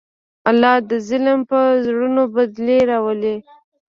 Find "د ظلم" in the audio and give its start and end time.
0.89-1.39